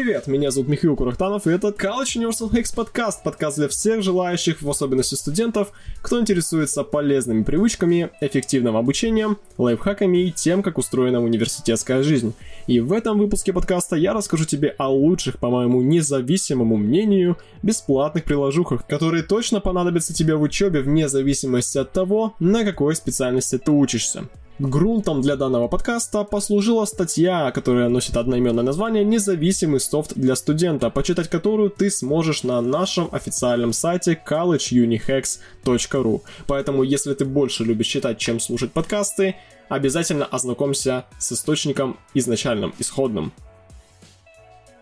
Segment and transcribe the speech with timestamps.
[0.00, 4.62] Привет, меня зовут Михаил Курахтанов, и это College Universal Hacks подкаст, подкаст для всех желающих,
[4.62, 5.72] в особенности студентов,
[6.02, 12.32] кто интересуется полезными привычками, эффективным обучением, лайфхаками и тем, как устроена университетская жизнь.
[12.68, 18.22] И в этом выпуске подкаста я расскажу тебе о лучших, по моему независимому мнению, бесплатных
[18.22, 23.72] приложухах, которые точно понадобятся тебе в учебе вне зависимости от того, на какой специальности ты
[23.72, 24.28] учишься.
[24.58, 31.28] Грунтом для данного подкаста послужила статья, которая носит одноименное название «Независимый софт для студента», почитать
[31.28, 36.22] которую ты сможешь на нашем официальном сайте collegeunihex.ru.
[36.48, 39.36] Поэтому, если ты больше любишь читать, чем слушать подкасты,
[39.68, 43.32] обязательно ознакомься с источником изначальным, исходным,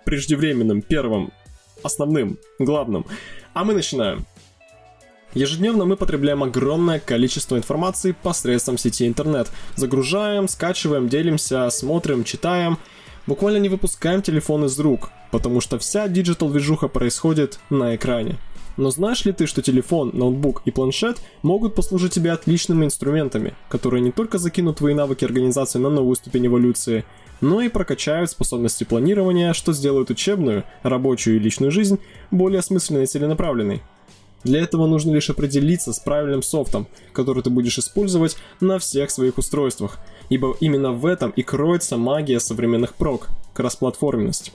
[0.06, 1.32] преждевременным, первым,
[1.82, 3.04] основным, главным.
[3.52, 4.24] А мы начинаем.
[5.36, 9.50] Ежедневно мы потребляем огромное количество информации посредством сети интернет.
[9.74, 12.78] Загружаем, скачиваем, делимся, смотрим, читаем.
[13.26, 18.38] Буквально не выпускаем телефон из рук, потому что вся digital-движуха происходит на экране.
[18.78, 24.00] Но знаешь ли ты, что телефон, ноутбук и планшет могут послужить тебе отличными инструментами, которые
[24.00, 27.04] не только закинут твои навыки организации на новую ступень эволюции,
[27.42, 31.98] но и прокачают способности планирования, что сделают учебную, рабочую и личную жизнь
[32.30, 33.82] более осмысленной и целенаправленной.
[34.46, 39.38] Для этого нужно лишь определиться с правильным софтом, который ты будешь использовать на всех своих
[39.38, 44.52] устройствах, ибо именно в этом и кроется магия современных прок– кроссплатформенность.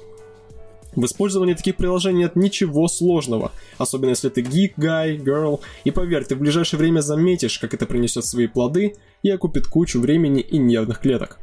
[0.96, 6.24] В использовании таких приложений нет ничего сложного, особенно если ты geek, guy, girl, и поверь,
[6.24, 10.58] ты в ближайшее время заметишь, как это принесет свои плоды и окупит кучу времени и
[10.58, 11.38] нервных клеток.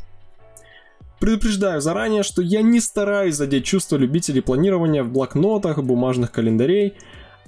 [1.21, 6.95] Предупреждаю заранее, что я не стараюсь задеть чувства любителей планирования в блокнотах, бумажных календарей,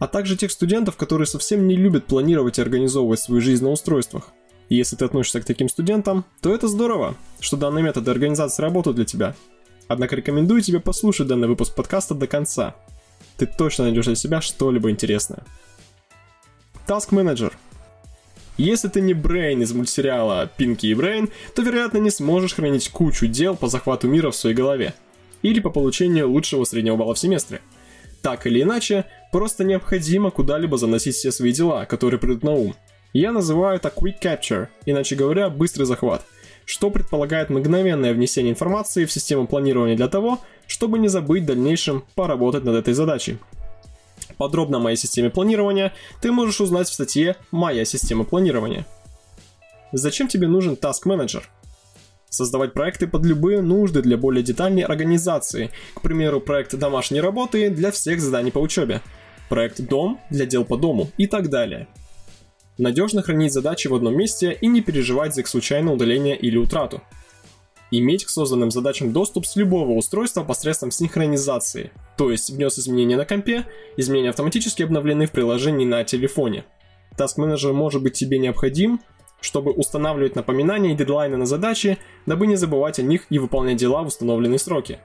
[0.01, 4.33] а также тех студентов, которые совсем не любят планировать и организовывать свою жизнь на устройствах.
[4.71, 8.97] И если ты относишься к таким студентам, то это здорово, что данные методы организации работают
[8.97, 9.37] для тебя.
[9.89, 12.77] Однако рекомендую тебе послушать данный выпуск подкаста до конца.
[13.37, 15.45] Ты точно найдешь для себя что-либо интересное.
[16.87, 17.53] Task Manager.
[18.57, 23.27] Если ты не Брейн из мультсериала Пинки и Брейн, то, вероятно, не сможешь хранить кучу
[23.27, 24.95] дел по захвату мира в своей голове.
[25.43, 27.61] Или по получению лучшего среднего балла в семестре.
[28.23, 32.75] Так или иначе, просто необходимо куда-либо заносить все свои дела, которые придут на ум.
[33.13, 36.25] Я называю это quick capture, иначе говоря, быстрый захват,
[36.65, 42.05] что предполагает мгновенное внесение информации в систему планирования для того, чтобы не забыть в дальнейшем
[42.15, 43.39] поработать над этой задачей.
[44.37, 48.87] Подробно о моей системе планирования ты можешь узнать в статье «Моя система планирования».
[49.93, 51.43] Зачем тебе нужен Task Manager?
[52.31, 55.71] Создавать проекты под любые нужды для более детальной организации.
[55.95, 59.03] К примеру, проект домашней работы для всех заданий по учебе.
[59.49, 61.89] Проект дом для дел по дому и так далее.
[62.79, 67.03] Надежно хранить задачи в одном месте и не переживать за их случайное удаление или утрату.
[67.91, 73.25] Иметь к созданным задачам доступ с любого устройства посредством синхронизации, то есть внес изменения на
[73.25, 73.67] компе,
[73.97, 76.65] изменения автоматически обновлены в приложении на телефоне.
[77.19, 79.01] Task Manager может быть тебе необходим,
[79.41, 84.03] чтобы устанавливать напоминания и дедлайны на задачи, дабы не забывать о них и выполнять дела
[84.03, 84.99] в установленные сроки.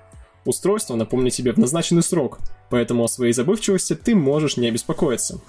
[0.46, 5.40] Устройство напомнит тебе в назначенный срок, поэтому о своей забывчивости ты можешь не беспокоиться.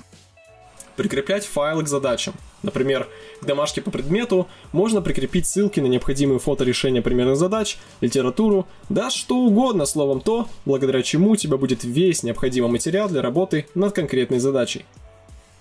[0.97, 2.33] Прикреплять файлы к задачам.
[2.63, 3.07] Например,
[3.43, 9.11] к домашке по предмету можно прикрепить ссылки на необходимые фото решения примерных задач, литературу, да
[9.11, 13.93] что угодно, словом то, благодаря чему у тебя будет весь необходимый материал для работы над
[13.95, 14.87] конкретной задачей.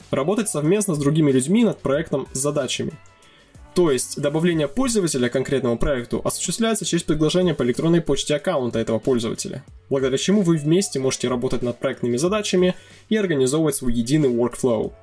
[0.10, 2.94] Работать совместно с другими людьми над проектом с задачами–
[3.76, 9.00] то есть добавление пользователя к конкретному проекту осуществляется через приглашение по электронной почте аккаунта этого
[9.00, 12.74] пользователя, благодаря чему вы вместе можете работать над проектными задачами
[13.10, 14.94] и организовывать свой единый workflow.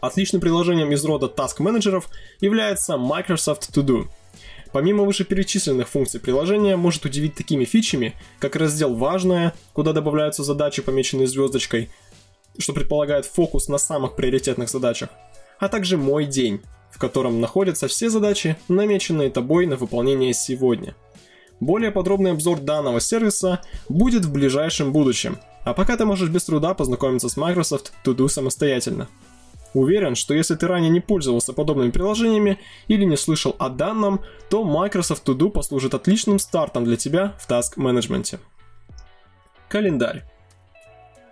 [0.00, 2.08] Отличным приложением из рода task менеджеров
[2.40, 4.06] является Microsoft To Do.
[4.72, 11.26] Помимо вышеперечисленных функций приложения может удивить такими фичами, как раздел «Важное», куда добавляются задачи, помеченные
[11.26, 11.90] звездочкой,
[12.58, 15.10] что предполагает фокус на самых приоритетных задачах,
[15.58, 16.62] а также «Мой день»,
[16.94, 20.94] в котором находятся все задачи, намеченные тобой на выполнение сегодня.
[21.58, 26.72] Более подробный обзор данного сервиса будет в ближайшем будущем, а пока ты можешь без труда
[26.72, 29.08] познакомиться с Microsoft To Do самостоятельно.
[29.72, 34.62] Уверен, что если ты ранее не пользовался подобными приложениями или не слышал о данном, то
[34.62, 38.38] Microsoft To Do послужит отличным стартом для тебя в task менеджменте.
[39.68, 40.24] Календарь.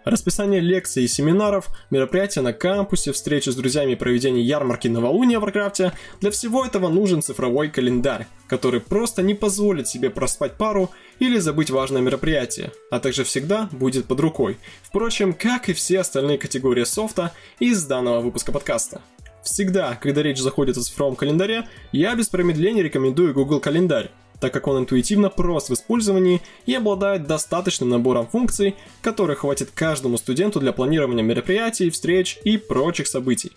[0.05, 5.43] Расписание лекций и семинаров, мероприятия на кампусе, встречи с друзьями и проведение ярмарки новолуния в
[5.43, 11.39] Варкрафте– для всего этого нужен цифровой календарь, который просто не позволит себе проспать пару или
[11.39, 14.59] забыть важное мероприятие, а также всегда будет под рукой.
[14.83, 19.01] Впрочем, как и все остальные категории софта из данного выпуска подкаста.
[19.43, 24.11] Всегда, когда речь заходит о цифровом календаре, я без промедления рекомендую Google Календарь.
[24.43, 30.19] Так как он интуитивно прост в использовании и обладает достаточным набором функций, который хватит каждому
[30.19, 33.53] студенту для планирования мероприятий, встреч и прочих событий.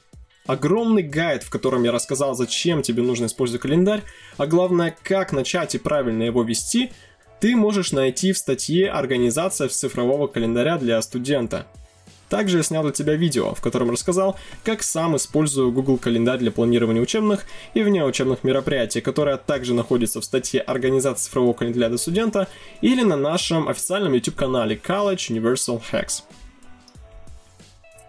[0.45, 4.03] Огромный гайд, в котором я рассказал, зачем тебе нужно использовать календарь,
[4.37, 6.91] а главное, как начать и правильно его вести,
[7.39, 11.65] ты можешь найти в статье «Организация цифрового календаря для студента».
[12.29, 16.51] Также я снял для тебя видео, в котором рассказал, как сам использую Google календарь для
[16.51, 22.47] планирования учебных и внеучебных мероприятий, которая также находится в статье «Организация цифрового календаря для студента»
[22.81, 26.23] или на нашем официальном YouTube-канале College Universal Hacks.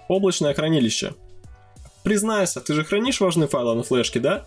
[0.09, 1.13] Облачное хранилище.
[2.03, 4.47] Признайся, ты же хранишь важные файлы на флешке, да?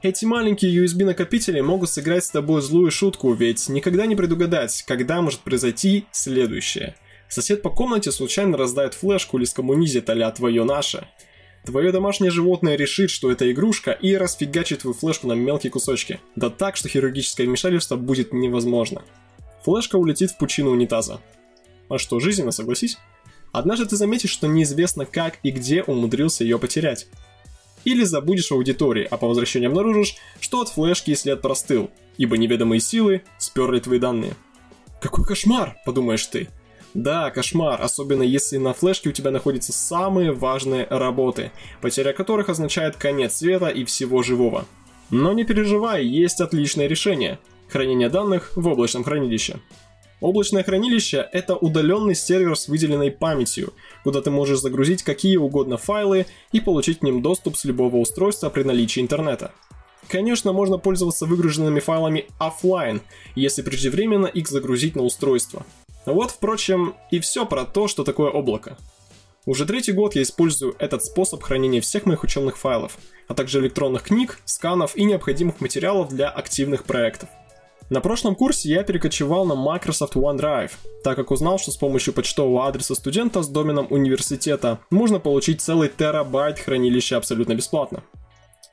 [0.00, 5.40] Эти маленькие USB-накопители могут сыграть с тобой злую шутку, ведь никогда не предугадать, когда может
[5.40, 6.94] произойти следующее–
[7.28, 11.06] Сосед по комнате случайно раздает флешку или скоммунизит а твое наше.
[11.64, 16.20] Твое домашнее животное решит, что это игрушка, и расфигачит твою флешку на мелкие кусочки.
[16.34, 19.02] Да так, что хирургическое вмешательство будет невозможно.
[19.64, 21.20] Флешка улетит в пучину унитаза.
[21.90, 22.96] А что, жизненно, согласись?
[23.52, 27.06] Однажды ты заметишь, что неизвестно как и где умудрился ее потерять.
[27.84, 32.80] Или забудешь в аудитории, а по возвращению обнаружишь, что от флешки след простыл, ибо неведомые
[32.80, 34.34] силы сперли твои данные.
[35.00, 36.48] «Какой кошмар!»– подумаешь ты.
[36.94, 42.96] Да, кошмар, особенно если на флешке у тебя находятся самые важные работы, потеря которых означает
[42.96, 44.64] конец света и всего живого.
[45.10, 47.38] Но не переживай, есть отличное решение.
[47.68, 49.60] Хранение данных в облачном хранилище.
[50.20, 56.26] Облачное хранилище– это удаленный сервер с выделенной памятью, куда ты можешь загрузить какие угодно файлы
[56.50, 59.52] и получить к ним доступ с любого устройства при наличии интернета.
[60.08, 63.02] Конечно, можно пользоваться выгруженными файлами офлайн,
[63.36, 65.64] если преждевременно их загрузить на устройство.
[66.06, 68.76] Вот, впрочем, и все про то, что такое облако.
[69.46, 72.98] Уже третий год я использую этот способ хранения всех моих учебных файлов,
[73.28, 77.28] а также электронных книг, сканов и необходимых материалов для активных проектов.
[77.90, 80.72] На прошлом курсе я перекочевал на Microsoft OneDrive,
[81.02, 85.88] так как узнал, что с помощью почтового адреса студента с доменом университета можно получить целый
[85.88, 88.02] терабайт хранилища абсолютно бесплатно.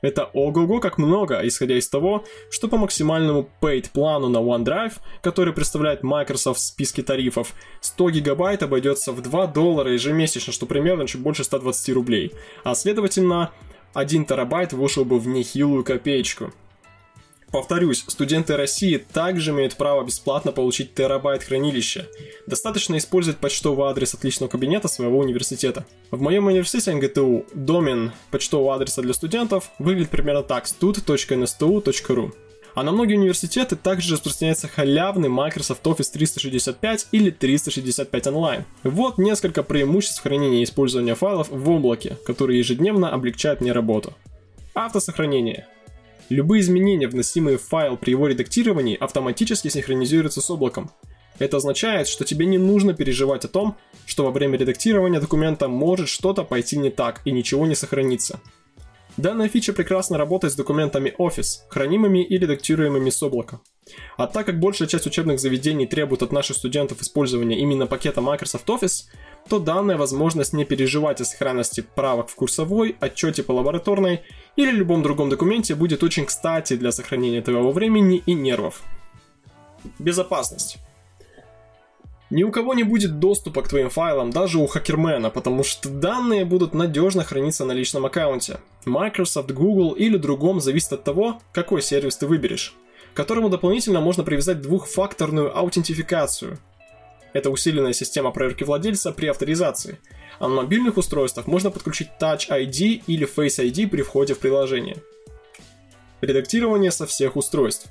[0.02, 5.54] Это ого-го как много, исходя из того, что по максимальному paid плану на OneDrive, который
[5.54, 11.20] представляет Microsoft в списке тарифов, 100 гигабайт обойдется в 2 доллара ежемесячно, что примерно чуть
[11.20, 12.32] больше 120 рублей,
[12.64, 13.52] а следовательно
[13.94, 16.52] 1 терабайт вышел бы в нехилую копеечку.
[17.52, 22.06] Повторюсь, студенты России также имеют право бесплатно получить терабайт хранилища.
[22.46, 25.86] Достаточно использовать почтовый адрес отличного кабинета своего университета.
[26.10, 32.32] В моем университете НГТУ домен почтового адреса для студентов выглядит примерно так stud.nstu.ru.
[32.74, 38.64] А на многие университеты также распространяется халявный Microsoft Office 365 или 365 Online.
[38.82, 44.12] Вот несколько преимуществ хранения и использования файлов в облаке, которые ежедневно облегчают мне работу.
[44.74, 45.66] Автосохранение.
[46.28, 50.90] Любые изменения, вносимые в файл при его редактировании, автоматически синхронизируются с облаком.
[51.38, 53.76] Это означает, что тебе не нужно переживать о том,
[54.06, 58.40] что во время редактирования документа может что-то пойти не так и ничего не сохранится.
[59.16, 63.60] Данная фича прекрасно работает с документами Office, хранимыми и редактируемыми с облака.
[64.18, 68.68] А так как большая часть учебных заведений требует от наших студентов использования именно пакета Microsoft
[68.68, 69.04] Office,
[69.48, 74.22] то данная возможность не переживать о сохранности правок в курсовой, отчете по лабораторной
[74.56, 78.82] или любом другом документе будет очень кстати для сохранения твоего времени и нервов.
[79.98, 80.78] Безопасность.
[82.28, 86.44] Ни у кого не будет доступа к твоим файлам, даже у хакермена, потому что данные
[86.44, 88.58] будут надежно храниться на личном аккаунте.
[88.84, 92.74] Microsoft, Google или другом зависит от того, какой сервис ты выберешь,
[93.12, 96.58] к которому дополнительно можно привязать двухфакторную аутентификацию.
[97.32, 99.98] Это усиленная система проверки владельца при авторизации,
[100.38, 104.96] а на мобильных устройствах можно подключить Touch ID или Face ID при входе в приложение.
[106.20, 107.88] Редактирование со всех устройств.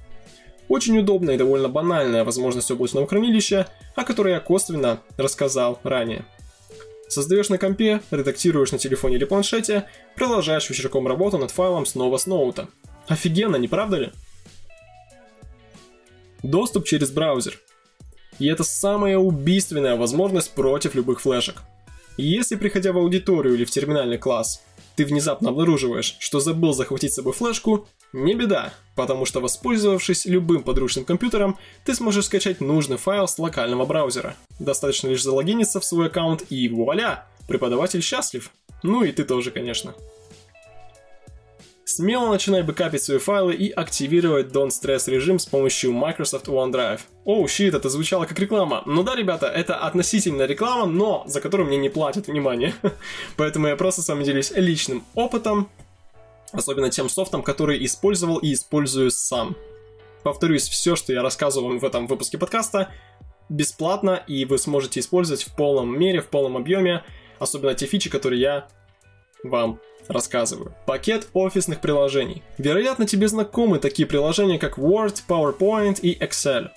[0.68, 6.26] Очень удобная и довольно банальная возможность облачного хранилища, о которой я косвенно рассказал ранее.
[7.08, 12.26] Создаешь на компе, редактируешь на телефоне или планшете, продолжаешь вечерком работу над файлом снова с
[12.26, 12.68] ноута.
[13.08, 14.12] Офигенно, не правда ли?
[16.42, 17.62] Доступ через браузер.
[18.40, 21.62] И это самая убийственная возможность против любых флешек.
[22.18, 24.62] Если, приходя в аудиторию или в терминальный класс,
[24.96, 30.64] ты внезапно обнаруживаешь, что забыл захватить с собой флешку, не беда, потому что воспользовавшись любым
[30.64, 34.36] подручным компьютером, ты сможешь скачать нужный файл с локального браузера.
[34.60, 38.52] Достаточно лишь залогиниться в свой аккаунт и вуаля, преподаватель счастлив.
[38.84, 39.94] Ну и ты тоже, конечно.
[41.88, 47.02] Смело начинай бэкапить свои файлы и активировать Don't Stress режим с помощью Microsoft OneDrive.
[47.26, 48.82] Оу, oh, щит, это звучало как реклама.
[48.88, 52.74] Ну да, ребята, это относительно реклама, но за которую мне не платят, внимание.
[53.38, 55.70] Поэтому я просто с вами делюсь личным опытом,
[56.52, 59.56] особенно тем софтом, который использовал и использую сам.
[60.24, 62.90] Повторюсь, все, что я рассказывал вам в этом выпуске подкаста,
[63.48, 67.04] бесплатно, и вы сможете использовать в полном мере, в полном объеме,
[67.38, 68.68] особенно те фичи, которые я
[69.44, 70.74] вам рассказываю.
[70.86, 72.44] Пакет офисных приложений.
[72.58, 76.70] Вероятно, тебе знакомы такие приложения, как Word, PowerPoint и Excel.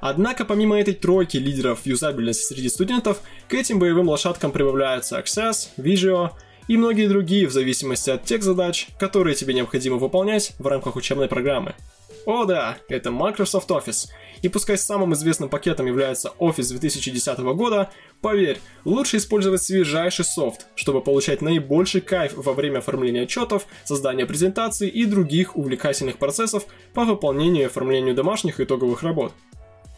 [0.00, 6.30] Однако, помимо этой тройки лидеров юзабельности среди студентов, к этим боевым лошадкам прибавляются Access, Visio
[6.66, 11.28] и многие другие в зависимости от тех задач, которые тебе необходимо выполнять в рамках учебной
[11.28, 11.74] программы.
[12.24, 14.08] О да, это Microsoft Office.
[14.42, 21.00] И пускай самым известным пакетом является Office 2010 года, поверь, лучше использовать свежайший софт, чтобы
[21.00, 27.64] получать наибольший кайф во время оформления отчетов, создания презентаций и других увлекательных процессов по выполнению
[27.64, 29.32] и оформлению домашних итоговых работ.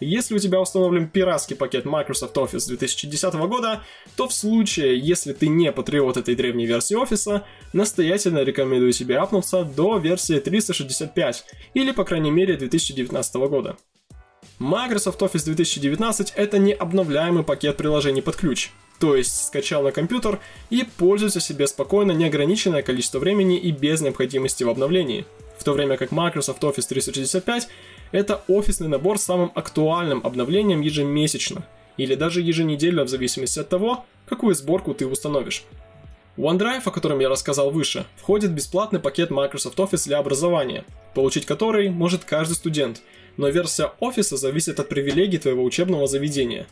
[0.00, 3.82] Если у тебя установлен пиратский пакет Microsoft Office 2010 года,
[4.16, 9.64] то в случае, если ты не патриот этой древней версии офиса, настоятельно рекомендую тебе апнуться
[9.64, 13.76] до версии 365 или, по крайней мере, 2019 года.
[14.58, 18.70] Microsoft Office 2019 это не обновляемый пакет приложений под ключ.
[19.00, 24.62] То есть скачал на компьютер и пользуется себе спокойно неограниченное количество времени и без необходимости
[24.62, 25.26] в обновлении.
[25.58, 27.68] В то время как Microsoft Office 365
[28.14, 31.66] это офисный набор с самым актуальным обновлением ежемесячно,
[31.97, 35.64] или даже еженедельно в зависимости от того, какую сборку ты установишь.
[36.37, 41.44] В OneDrive, о котором я рассказал выше, входит бесплатный пакет Microsoft Office для образования, получить
[41.44, 43.02] который может каждый студент,
[43.37, 46.68] но версия офиса зависит от привилегий твоего учебного заведения.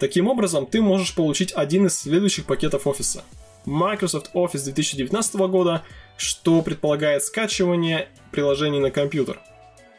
[0.00, 3.22] Таким образом, ты можешь получить один из следующих пакетов офиса.
[3.64, 5.84] Microsoft Office 2019 года,
[6.16, 9.40] что предполагает скачивание приложений на компьютер–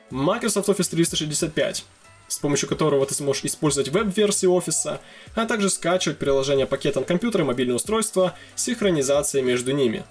[0.09, 1.85] Microsoft Office 365,
[2.27, 5.01] с помощью которого ты сможешь использовать веб-версии офиса,
[5.35, 10.03] а также скачивать приложение пакета на компьютер и мобильное устройство с синхронизацией между ними.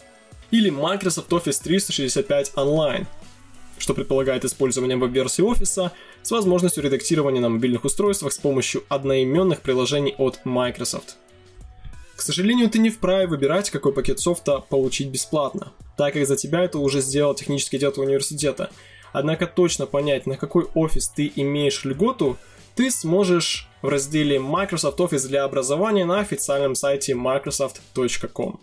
[0.50, 3.07] Или Microsoft Office 365 Online,
[3.79, 10.15] что предполагает использование веб-версии офиса с возможностью редактирования на мобильных устройствах с помощью одноименных приложений
[10.19, 11.17] от Microsoft.
[12.17, 16.62] К сожалению, ты не вправе выбирать, какой пакет софта получить бесплатно, так как за тебя
[16.62, 18.71] это уже сделал технический отдел университета,
[19.13, 22.37] Однако точно понять, на какой офис ты имеешь льготу,
[22.75, 28.61] ты сможешь в разделе Microsoft Office для образования на официальном сайте microsoft.com.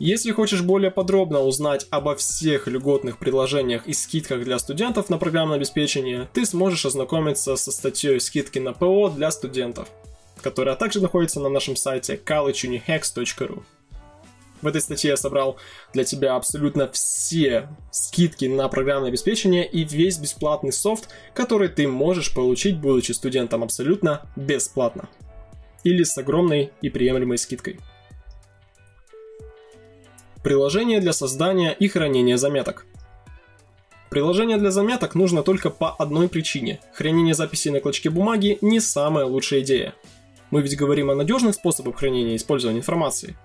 [0.00, 5.56] Если хочешь более подробно узнать обо всех льготных предложениях и скидках для студентов на программное
[5.56, 9.88] обеспечение, ты сможешь ознакомиться со статьей скидки на ПО для студентов,
[10.42, 13.62] которая также находится на нашем сайте collegeunihex.ru.
[14.64, 15.58] В этой статье я собрал
[15.92, 22.32] для тебя абсолютно все скидки на программное обеспечение и весь бесплатный софт, который ты можешь
[22.32, 25.10] получить, будучи студентом абсолютно бесплатно.
[25.82, 27.78] Или с огромной и приемлемой скидкой.
[30.42, 32.86] Приложение для создания и хранения заметок.
[34.08, 36.80] Приложение для заметок нужно только по одной причине.
[36.94, 39.92] Хранение записей на клочке бумаги не самая лучшая идея.
[40.50, 43.36] Мы ведь говорим о надежных способах хранения и использования информации–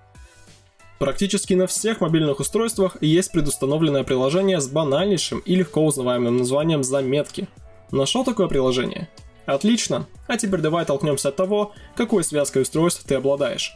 [1.00, 7.48] Практически на всех мобильных устройствах есть предустановленное приложение с банальнейшим и легко узнаваемым названием «Заметки».
[7.90, 9.08] Нашел такое приложение?
[9.46, 13.72] Отлично, а теперь давай толкнемся от того, какой связкой устройств ты обладаешь.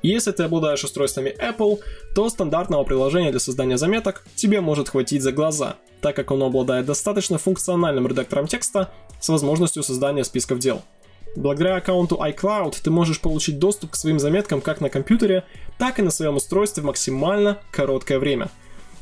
[0.00, 1.78] Если ты обладаешь устройствами Apple,
[2.14, 6.86] то стандартного приложения для создания заметок тебе может хватить за глаза, так как оно обладает
[6.86, 10.80] достаточно функциональным редактором текста с возможностью создания списков дел–
[11.34, 15.44] Благодаря аккаунту iCloud ты можешь получить доступ к своим заметкам как на компьютере,
[15.78, 18.50] так и на своем устройстве в максимально короткое время.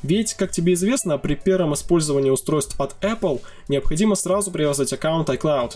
[0.02, 5.74] Ведь, как тебе известно, при первом использовании устройств от Apple необходимо сразу привязать аккаунт iCloud.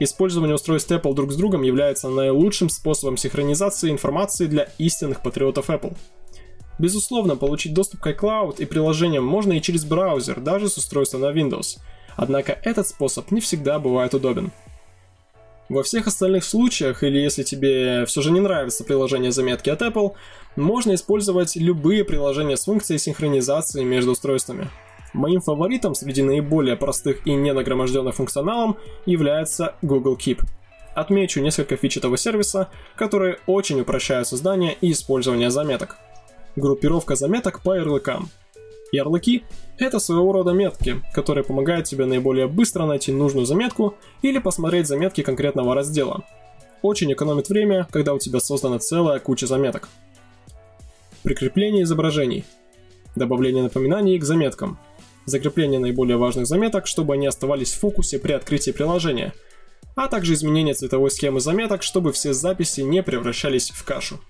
[0.00, 5.96] Использование устройств Apple друг с другом является наилучшим способом синхронизации информации для истинных патриотов Apple.
[6.78, 11.32] Безусловно, получить доступ к iCloud и приложениям можно и через браузер, даже с устройства на
[11.32, 11.78] Windows.
[12.16, 14.52] Однако этот способ не всегда бывает удобен.
[15.68, 20.14] Во всех остальных случаях, или если тебе все же не нравится приложение заметки от Apple,
[20.56, 24.68] можно использовать любые приложения с функцией синхронизации между устройствами.
[25.12, 30.42] Моим фаворитом среди наиболее простых и ненагроможденных функционалом является Google Keep.
[30.94, 35.96] Отмечу несколько фич этого сервиса, которые очень упрощают создание и использование заметок.
[36.56, 38.30] Группировка заметок по ярлыкам.
[38.90, 39.44] Ярлыки—
[39.78, 45.22] это своего рода метки, которые помогают тебе наиболее быстро найти нужную заметку или посмотреть заметки
[45.22, 46.24] конкретного раздела.
[46.82, 49.88] Очень экономит время, когда у тебя создана целая куча заметок.
[51.22, 52.44] Прикрепление изображений.
[53.16, 54.78] Добавление напоминаний к заметкам.
[55.26, 59.34] Закрепление наиболее важных заметок, чтобы они оставались в фокусе при открытии приложения.
[59.94, 64.20] А также изменение цветовой схемы заметок, чтобы все записи не превращались в кашу.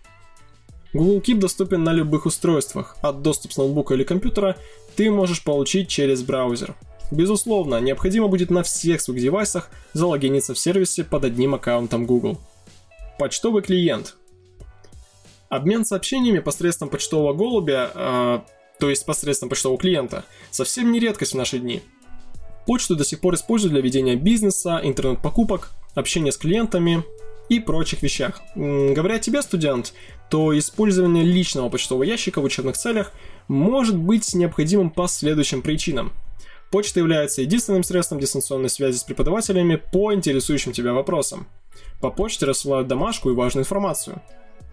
[0.92, 4.56] Google Keep доступен на любых устройствах, а доступ с ноутбука или компьютера
[4.96, 6.74] ты можешь получить через браузер.
[7.10, 12.38] Безусловно, необходимо будет на всех своих девайсах залогиниться в сервисе под одним аккаунтом Google.
[13.18, 14.16] Почтовый клиент.
[15.48, 18.40] Обмен сообщениями посредством почтового голубя, э,
[18.78, 21.82] то есть посредством почтового клиента, совсем не редкость в наши дни.
[22.66, 27.02] Почту до сих пор используют для ведения бизнеса, интернет-покупок, общения с клиентами
[27.48, 28.42] и прочих вещах.
[28.54, 29.94] Говоря тебе, студент,
[30.30, 33.12] то использование личного почтового ящика в учебных целях
[33.48, 36.12] может быть необходимым по следующим причинам.
[36.70, 41.48] Почта является единственным средством дистанционной связи с преподавателями по интересующим тебя вопросам.
[42.00, 44.20] По почте рассылают домашку и важную информацию.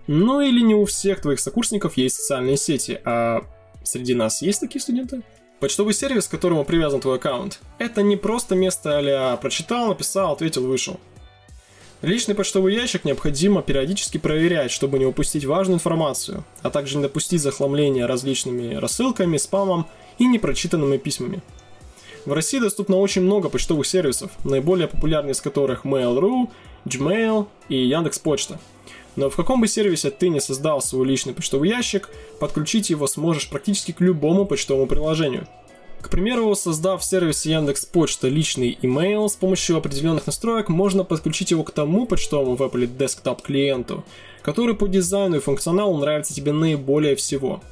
[0.08, 3.42] Ну или не у всех твоих сокурсников есть социальные сети, а
[3.84, 5.22] среди нас есть такие студенты?
[5.60, 10.68] Почтовый сервис, к которому привязан твой аккаунт, это не просто место а прочитал, написал, ответил,
[10.68, 11.00] вышел.
[12.02, 17.42] Личный почтовый ящик необходимо периодически проверять, чтобы не упустить важную информацию, а также не допустить
[17.42, 19.88] захламления различными рассылками, спамом
[20.20, 21.42] и непрочитанными письмами.
[22.26, 26.50] В России доступно очень много почтовых сервисов, наиболее популярные из которых Mail.ru,
[26.86, 28.60] Gmail и Яндекс.Почта.
[29.16, 32.10] Но в каком бы сервисе ты не создал свой личный почтовый ящик,
[32.40, 35.48] подключить его сможешь практически к любому почтовому приложению.
[36.06, 41.50] К примеру, создав в сервисе Яндекс Почта личный email, с помощью определенных настроек можно подключить
[41.50, 44.04] его к тому почтовому веб или десктоп клиенту,
[44.44, 47.64] который по дизайну и функционалу нравится тебе наиболее всего.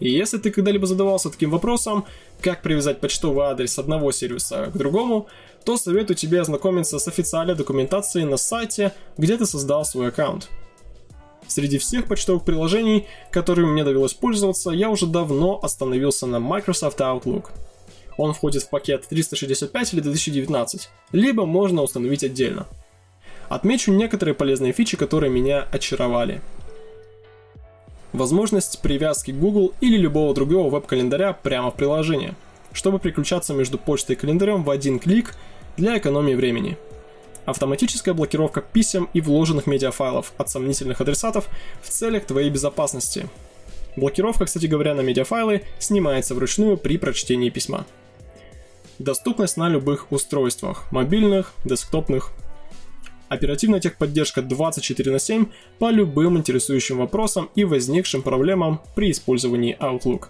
[0.00, 2.04] И если ты когда-либо задавался таким вопросом,
[2.42, 5.26] как привязать почтовый адрес одного сервиса к другому,
[5.64, 10.50] то советую тебе ознакомиться с официальной документацией на сайте, где ты создал свой аккаунт.
[11.46, 17.46] Среди всех почтовых приложений, которыми мне довелось пользоваться, я уже давно остановился на Microsoft Outlook.
[18.18, 22.66] Он входит в пакет 365 или 2019, либо можно установить отдельно.
[23.48, 26.42] Отмечу некоторые полезные фичи, которые меня очаровали.
[28.12, 32.34] Возможность привязки Google или любого другого веб-календаря прямо в приложении,
[32.74, 35.34] чтобы переключаться между почтой и календарем в один клик
[35.78, 36.76] для экономии времени–
[37.48, 41.48] автоматическая блокировка писем и вложенных медиафайлов от сомнительных адресатов
[41.82, 43.28] в целях твоей безопасности.
[43.96, 47.86] Блокировка, кстати говоря, на медиафайлы снимается вручную при прочтении письма.
[48.98, 52.30] Доступность на любых устройствах, мобильных, десктопных.
[53.28, 55.46] Оперативная техподдержка 24 на 7
[55.78, 60.28] по любым интересующим вопросам и возникшим проблемам при использовании Outlook.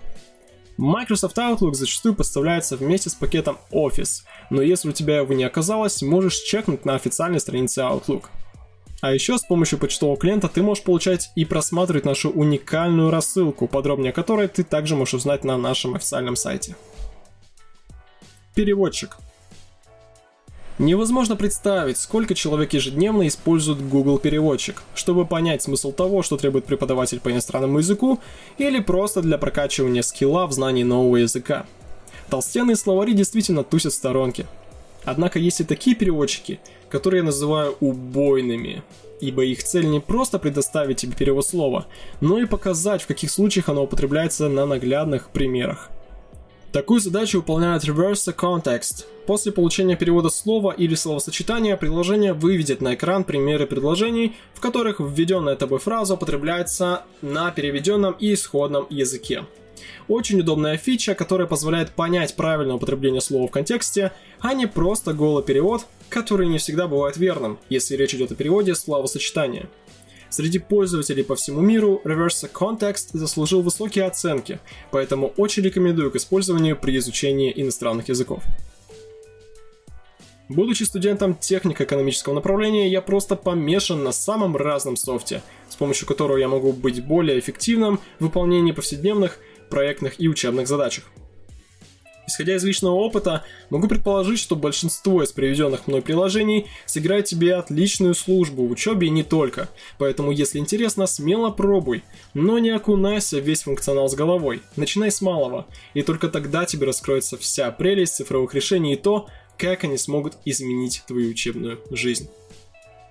[0.76, 6.02] Microsoft Outlook зачастую поставляется вместе с пакетом Office, но если у тебя его не оказалось,
[6.02, 8.26] можешь чекнуть на официальной странице Outlook.
[9.00, 14.10] А еще с помощью почтового клиента ты можешь получать и просматривать нашу уникальную рассылку, подробнее
[14.10, 16.76] о которой ты также можешь узнать на нашем официальном сайте.
[18.54, 19.16] Переводчик–
[20.78, 27.18] Невозможно представить, сколько человек ежедневно использует Google переводчик, чтобы понять смысл того, что требует преподаватель
[27.18, 28.20] по иностранному языку,
[28.58, 31.66] или просто для прокачивания скилла в знании нового языка.
[32.30, 34.46] Толстенные словари действительно тусят в сторонке.
[35.04, 38.84] Однако есть и такие переводчики, которые я называю убойными,
[39.20, 41.86] ибо их цель не просто предоставить тебе перевод слова,
[42.20, 45.90] но и показать, в каких случаях оно употребляется на наглядных примерах.
[46.72, 49.06] Такую задачу выполняет Reverse Context.
[49.26, 55.56] После получения перевода слова или словосочетания приложение выведет на экран примеры предложений, в которых введенная
[55.56, 59.46] тобой фраза употребляется на переведенном и исходном языке.
[60.08, 65.44] Очень удобная фича, которая позволяет понять правильное употребление слова в контексте, а не просто голый
[65.44, 69.70] перевод, который не всегда бывает верным, если речь идет о переводе словосочетания.
[70.30, 74.60] Среди пользователей по всему миру Reverse Context заслужил высокие оценки,
[74.90, 78.42] поэтому очень рекомендую к использованию при изучении иностранных языков.
[80.48, 86.48] Будучи студентом технико-экономического направления, я просто помешан на самом разном софте, с помощью которого я
[86.48, 89.38] могу быть более эффективным в выполнении повседневных,
[89.68, 91.04] проектных и учебных задачах.
[92.28, 98.14] Исходя из личного опыта, могу предположить, что большинство из приведенных мной приложений сыграет тебе отличную
[98.14, 99.70] службу в учебе и не только.
[99.96, 102.04] Поэтому, если интересно, смело пробуй.
[102.34, 104.60] Но не окунайся в весь функционал с головой.
[104.76, 105.66] Начинай с малого.
[105.94, 111.02] И только тогда тебе раскроется вся прелесть цифровых решений и то, как они смогут изменить
[111.06, 112.28] твою учебную жизнь.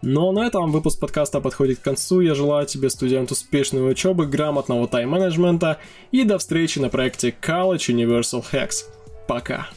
[0.04, 2.22] Ну а на этом выпуск подкаста подходит к концу.
[2.22, 5.80] Я желаю тебе, студент, успешной учебы, грамотного тайм-менеджмента
[6.12, 8.97] и до встречи на проекте College Universal Hacks.
[9.28, 9.68] Пока.